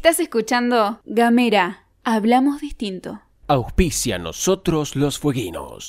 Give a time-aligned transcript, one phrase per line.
[0.00, 1.84] Estás escuchando Gamera.
[2.04, 3.20] Hablamos distinto.
[3.48, 5.88] Auspicia nosotros los fueguinos.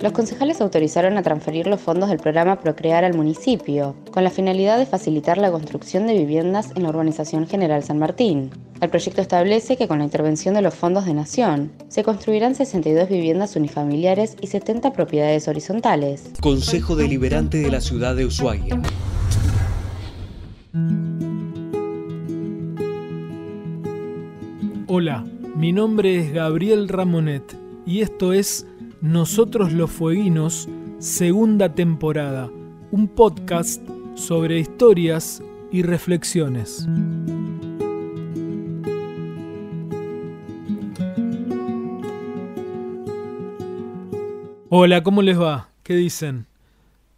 [0.00, 4.78] Los concejales autorizaron a transferir los fondos del programa Procrear al municipio, con la finalidad
[4.78, 8.50] de facilitar la construcción de viviendas en la urbanización General San Martín.
[8.80, 13.10] El proyecto establece que con la intervención de los fondos de Nación, se construirán 62
[13.10, 16.30] viviendas unifamiliares y 70 propiedades horizontales.
[16.40, 18.80] Consejo Deliberante de la Ciudad de Ushuaia.
[24.94, 25.24] Hola,
[25.56, 27.56] mi nombre es Gabriel Ramonet
[27.86, 28.66] y esto es
[29.00, 30.68] Nosotros los Fueguinos,
[30.98, 32.50] segunda temporada,
[32.90, 33.82] un podcast
[34.16, 36.86] sobre historias y reflexiones.
[44.68, 45.70] Hola, ¿cómo les va?
[45.84, 46.44] ¿Qué dicen?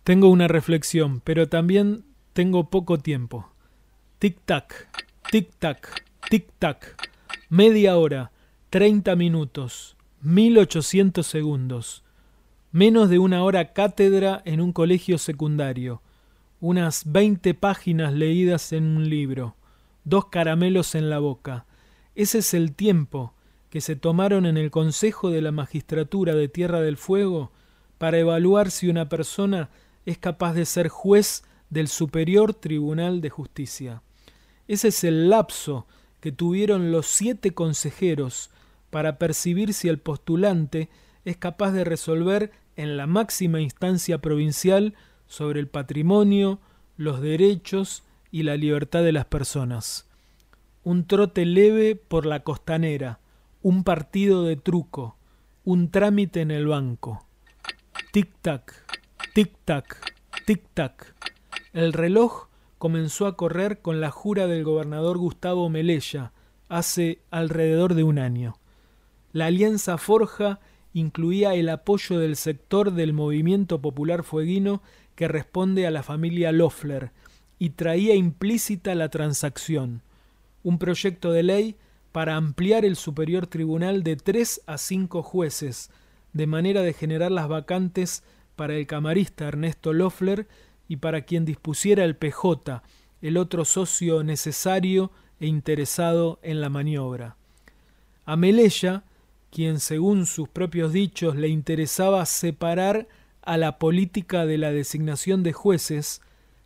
[0.05, 3.49] Tengo una reflexión, pero también tengo poco tiempo.
[4.21, 4.87] Tic-tac,
[5.33, 7.14] tic-tac, tic-tac.
[7.57, 8.33] Media hora,
[8.71, 12.03] 30 minutos, 1800 segundos.
[12.73, 16.03] Menos de una hora cátedra en un colegio secundario.
[16.59, 19.55] Unas 20 páginas leídas en un libro.
[20.03, 21.65] Dos caramelos en la boca.
[22.17, 23.35] Ese es el tiempo
[23.71, 27.53] que se tomaron en el Consejo de la Magistratura de Tierra del Fuego
[27.99, 29.71] para evaluar si una persona
[30.07, 34.03] es capaz de ser juez del Superior Tribunal de Justicia.
[34.67, 35.87] Ese es el lapso
[36.25, 38.49] que tuvieron los siete consejeros
[38.89, 40.89] para percibir si el postulante
[41.27, 44.95] es capaz de resolver en la máxima instancia provincial
[45.27, 46.61] sobre el patrimonio,
[46.97, 50.09] los derechos y la libertad de las personas.
[50.83, 53.21] Un trote leve por la costanera,
[53.61, 55.19] un partido de truco,
[55.63, 57.27] un trámite en el banco.
[58.15, 58.73] Tic-tac,
[59.35, 59.99] tic-tac,
[60.47, 61.15] tic-tac.
[61.75, 62.47] El reloj
[62.85, 66.33] comenzó a correr con la jura del gobernador Gustavo Melella
[66.69, 68.59] hace alrededor de un año.
[69.33, 70.61] La alianza Forja
[70.93, 74.83] incluía el apoyo del sector del movimiento popular fueguino
[75.15, 77.13] que responde a la familia Loeffler
[77.59, 80.03] y traía implícita la transacción,
[80.63, 81.77] un proyecto de ley
[82.13, 85.91] para ampliar el superior tribunal de tres a cinco jueces,
[86.35, 88.25] de manera de generar las vacantes
[88.57, 90.47] para el camarista Ernesto Loeffler
[90.89, 92.83] y para quien dispusiera el PJ,
[93.23, 97.37] el otro socio necesario e interesado en la maniobra.
[98.27, 99.05] A Melella,
[99.51, 103.09] quien según sus propios dichos le interesaba separar
[103.43, 106.23] a la política de la designación de jueces,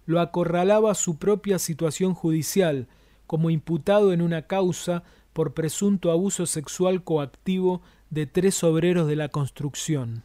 [0.06, 2.88] lo acorralaba su propia situación judicial,
[3.26, 5.02] como imputado en una causa
[5.32, 10.24] por presunto abuso sexual coactivo de tres obreros de la construcción.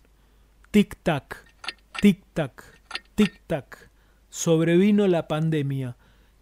[0.71, 1.37] Tic-tac,
[2.01, 2.63] tic-tac,
[3.15, 3.89] tic-tac,
[4.29, 5.95] sobrevino la pandemia,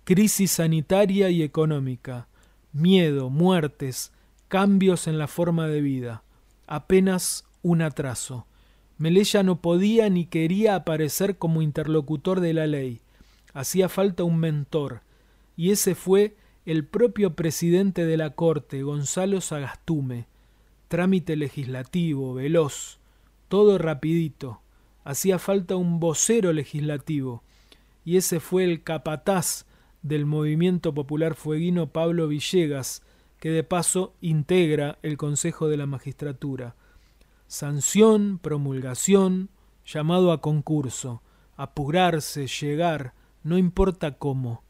[0.04, 2.28] crisis sanitaria y económica,
[2.72, 4.14] miedo, muertes,
[4.48, 6.24] cambios en la forma de vida,
[6.68, 8.48] apenas un atraso.
[8.98, 13.02] Melella no podía ni quería aparecer como interlocutor de la ley.
[13.54, 15.02] Hacía falta un mentor,
[15.58, 20.28] y ese fue el propio presidente de la Corte, Gonzalo Sagastume.
[20.88, 23.00] Trámite legislativo, veloz,
[23.50, 24.61] todo rapidito
[25.04, 27.44] hacía falta un vocero legislativo,
[28.04, 29.66] y ese fue el capataz
[30.02, 33.04] del movimiento popular fueguino Pablo Villegas,
[33.40, 36.76] que de paso integra el Consejo de la Magistratura.
[37.48, 39.50] Sanción, promulgación,
[39.86, 41.22] llamado a concurso,
[41.58, 43.14] apurarse, llegar,
[43.44, 44.64] no importa cómo.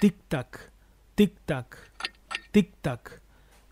[0.00, 0.70] Tic-tac,
[1.16, 1.76] tic-tac,
[2.52, 3.20] tic-tac.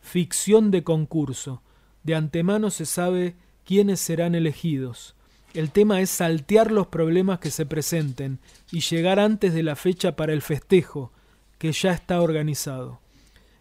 [0.01, 1.63] Ficción de concurso.
[2.03, 5.15] De antemano se sabe quiénes serán elegidos.
[5.55, 8.39] El tema es saltear los problemas que se presenten
[8.71, 11.13] y llegar antes de la fecha para el festejo,
[11.59, 13.01] que ya está organizado.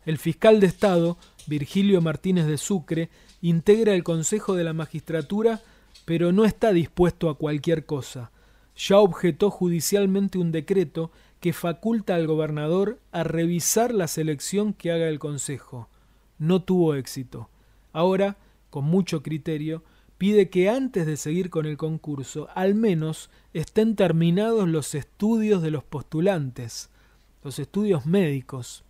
[0.05, 3.09] El fiscal de Estado, Virgilio Martínez de Sucre,
[3.41, 5.61] integra el Consejo de la Magistratura,
[6.05, 8.31] pero no está dispuesto a cualquier cosa.
[8.77, 11.11] Ya objetó judicialmente un decreto
[11.41, 15.89] que faculta al gobernador a revisar la selección que haga el Consejo.
[16.39, 17.49] No tuvo éxito.
[17.91, 18.37] Ahora,
[18.69, 19.83] con mucho criterio,
[20.21, 25.71] pide que antes de seguir con el concurso, al menos estén terminados los estudios de
[25.71, 26.91] los postulantes,
[27.43, 28.83] los estudios médicos.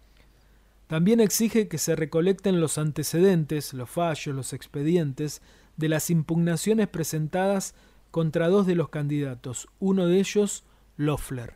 [0.87, 5.41] También exige que se recolecten los antecedentes, los fallos, los expedientes
[5.77, 7.75] de las impugnaciones presentadas
[8.11, 10.65] contra dos de los candidatos, uno de ellos
[10.97, 11.53] Loeffler.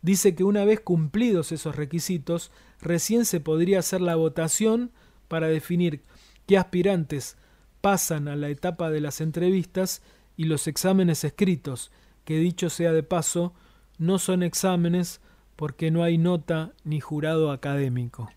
[0.00, 2.50] Dice que una vez cumplidos esos requisitos,
[2.80, 4.90] recién se podría hacer la votación
[5.28, 6.02] para definir
[6.48, 7.36] qué aspirantes
[7.82, 10.00] pasan a la etapa de las entrevistas
[10.36, 11.90] y los exámenes escritos,
[12.24, 13.52] que dicho sea de paso,
[13.98, 15.20] no son exámenes
[15.56, 18.30] porque no hay nota ni jurado académico.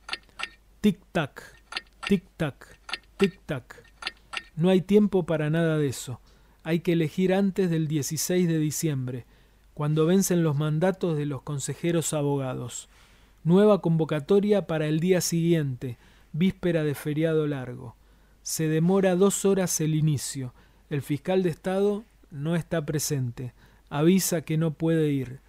[0.81, 1.41] Tic-tac,
[2.07, 2.55] tic-tac,
[3.17, 3.83] tic-tac.
[4.55, 6.19] No hay tiempo para nada de eso.
[6.63, 9.25] Hay que elegir antes del 16 de diciembre,
[9.75, 12.89] cuando vencen los mandatos de los consejeros abogados.
[13.43, 15.97] Nueva convocatoria para el día siguiente,
[16.33, 17.95] víspera de feriado largo.
[18.45, 20.53] Se demora dos horas el inicio.
[20.91, 23.55] El fiscal de Estado no está presente.
[23.89, 25.39] Avisa que no puede ir.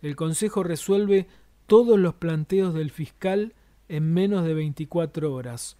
[0.00, 1.26] El Consejo resuelve
[1.66, 3.52] todos los planteos del fiscal
[3.90, 5.76] en menos de 24 horas.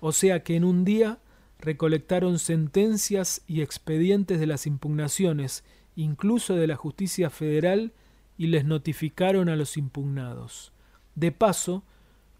[0.00, 1.20] O sea que en un día
[1.58, 5.64] recolectaron sentencias y expedientes de las impugnaciones,
[5.96, 7.94] incluso de la justicia federal,
[8.36, 10.70] y les notificaron a los impugnados.
[11.14, 11.82] De paso,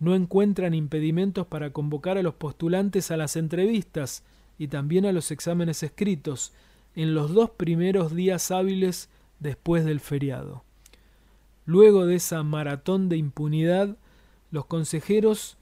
[0.00, 4.22] no encuentran impedimentos para convocar a los postulantes a las entrevistas
[4.58, 6.52] y también a los exámenes escritos
[6.94, 9.08] en los dos primeros días hábiles
[9.40, 10.64] después del feriado.
[11.66, 13.96] Luego de esa maratón de impunidad,
[14.50, 15.56] los consejeros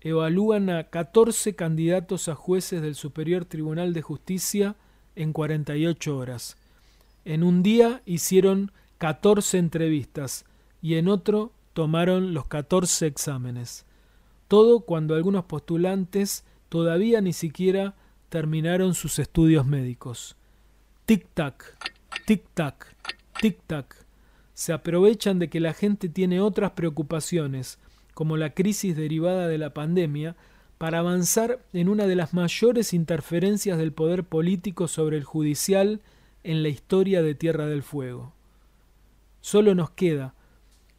[0.00, 4.76] evalúan a 14 candidatos a jueces del Superior Tribunal de Justicia
[5.14, 6.56] en 48 horas.
[7.24, 10.44] En un día hicieron 14 entrevistas
[10.82, 13.84] y en otro tomaron los 14 exámenes.
[14.48, 17.94] Todo cuando algunos postulantes todavía ni siquiera
[18.30, 20.36] terminaron sus estudios médicos.
[21.04, 21.76] Tic-tac,
[22.26, 22.86] tic-tac,
[23.42, 23.94] tic-tac.
[24.54, 27.78] Se aprovechan de que la gente tiene otras preocupaciones,
[28.14, 30.34] como la crisis derivada de la pandemia,
[30.78, 36.00] para avanzar en una de las mayores interferencias del poder político sobre el judicial
[36.42, 38.32] en la historia de Tierra del Fuego.
[39.42, 40.35] Solo nos queda,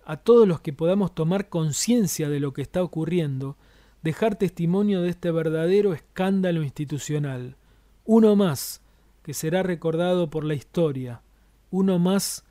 [0.09, 3.57] a todos los que podamos tomar conciencia de lo que está ocurriendo,
[4.03, 7.57] dejar testimonio de este verdadero escándalo institucional.
[8.05, 8.81] Uno más
[9.21, 11.23] que será recordado por la historia,
[11.71, 12.45] uno más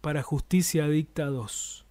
[0.00, 1.84] para Justicia Dicta 2.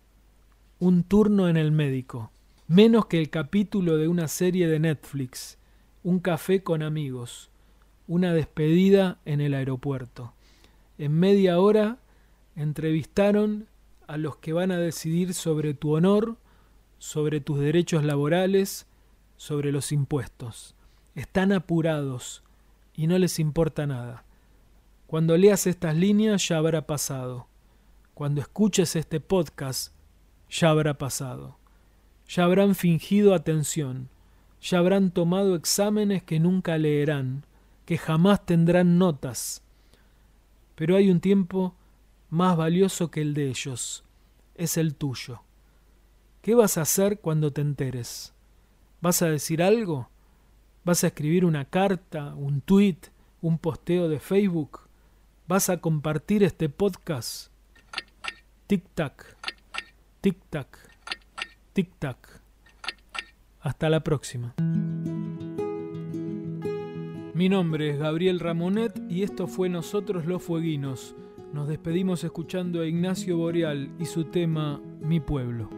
[0.80, 2.32] Un turno en el médico,
[2.70, 5.58] menos que el capítulo de una serie de Netflix,
[6.02, 7.50] un café con amigos,
[8.08, 10.32] una despedida en el aeropuerto.
[10.98, 11.98] En media hora
[12.56, 13.68] entrevistaron
[14.10, 16.36] a los que van a decidir sobre tu honor,
[16.98, 18.88] sobre tus derechos laborales,
[19.38, 20.74] sobre los impuestos.
[21.14, 22.42] Están apurados
[22.96, 24.26] y no les importa nada.
[25.06, 27.46] Cuando leas estas líneas ya habrá pasado.
[28.16, 29.94] Cuando escuches este podcast
[30.50, 31.60] ya habrá pasado.
[32.28, 34.10] Ya habrán fingido atención.
[34.60, 37.46] Ya habrán tomado exámenes que nunca leerán,
[37.86, 39.62] que jamás tendrán notas.
[40.74, 41.76] Pero hay un tiempo
[42.30, 44.04] más valioso que el de ellos,
[44.56, 45.42] es el tuyo.
[46.42, 48.34] ¿Qué vas a hacer cuando te enteres?
[49.02, 50.10] ¿Vas a decir algo?
[50.84, 52.98] ¿Vas a escribir una carta, un tweet,
[53.42, 54.82] un posteo de Facebook?
[55.48, 57.52] ¿Vas a compartir este podcast?
[58.68, 59.36] Tic-tac,
[60.22, 60.68] tic-tac,
[61.74, 62.18] tic-tac.
[63.62, 64.54] Hasta la próxima.
[67.34, 71.16] Mi nombre es Gabriel Ramonet y esto fue Nosotros los Fueguinos
[71.54, 75.70] nos despedimos escuchando a Ignacio Boreal y su tema Mi pueblo.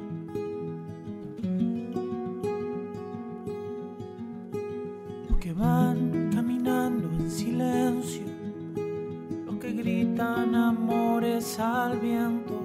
[5.29, 8.23] Los que van caminando en silencio,
[9.45, 12.59] los que gritan amores al viento,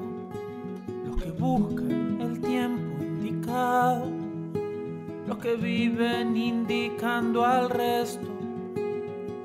[1.07, 4.11] los que buscan el tiempo indicado,
[5.29, 8.27] los que viven indicando al resto,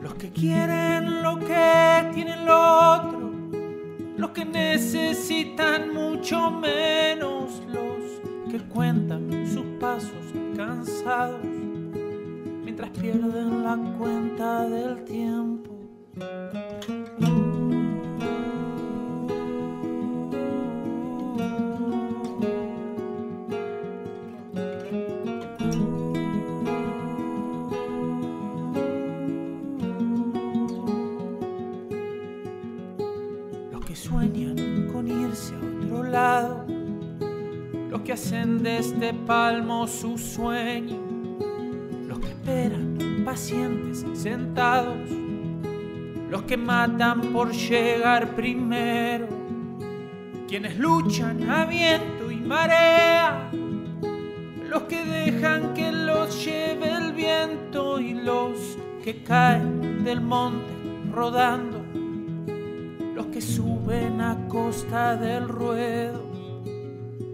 [0.01, 3.10] los que quieren lo que tienen lo
[4.33, 10.11] que necesitan mucho menos, los que cuentan sus pasos
[10.55, 11.41] cansados
[12.63, 15.71] mientras pierden la cuenta del tiempo.
[38.11, 40.99] Hacen de este palmo su sueño,
[42.07, 45.09] los que esperan pacientes sentados,
[46.29, 49.27] los que matan por llegar primero,
[50.47, 53.49] quienes luchan a viento y marea,
[54.69, 60.73] los que dejan que los lleve el viento y los que caen del monte
[61.13, 61.70] rodando, los
[63.41, 66.31] suben a costa del ruedo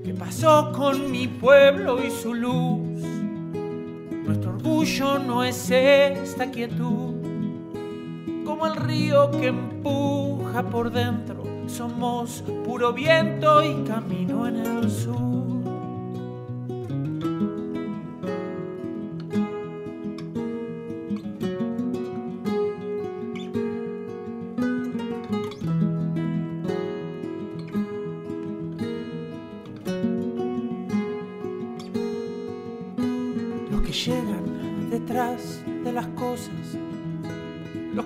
[0.08, 3.04] ¿Qué pasó con mi pueblo y su luz?
[4.26, 7.14] Nuestro orgullo no es esta quietud,
[8.46, 15.57] como el río que empuja por dentro, somos puro viento y camino en el sur.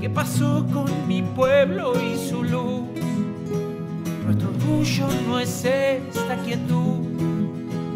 [0.00, 2.88] ¿Qué pasó con mi pueblo y su luz?
[4.24, 7.06] Nuestro orgullo no es esta quietud,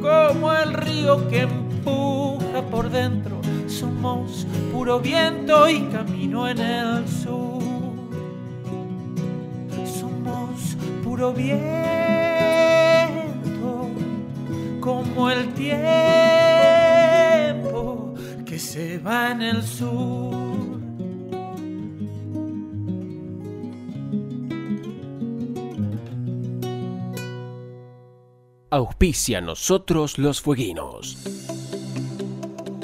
[0.03, 3.41] como el río que empuja por dentro.
[3.69, 7.63] Somos puro viento y camino en el sur.
[9.87, 11.59] Somos puro viento,
[14.79, 15.73] como el tiempo
[18.45, 20.44] que se va en el sur.
[28.75, 31.17] Auspicia nosotros los fueguinos.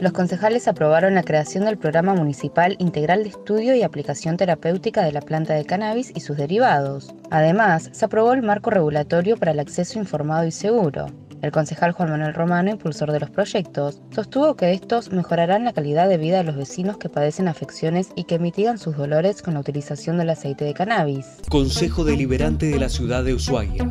[0.00, 5.10] Los concejales aprobaron la creación del Programa Municipal Integral de Estudio y Aplicación Terapéutica de
[5.10, 7.12] la planta de cannabis y sus derivados.
[7.32, 11.06] Además, se aprobó el marco regulatorio para el acceso informado y seguro.
[11.42, 16.08] El concejal Juan Manuel Romano, impulsor de los proyectos, sostuvo que estos mejorarán la calidad
[16.08, 19.60] de vida de los vecinos que padecen afecciones y que mitigan sus dolores con la
[19.60, 21.26] utilización del aceite de cannabis.
[21.48, 23.90] Consejo Deliberante de la Ciudad de Ushuaia.